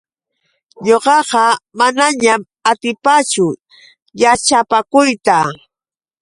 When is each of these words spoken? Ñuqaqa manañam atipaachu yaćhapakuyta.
Ñuqaqa 0.85 1.43
manañam 1.79 2.41
atipaachu 2.69 3.47
yaćhapakuyta. 4.21 5.37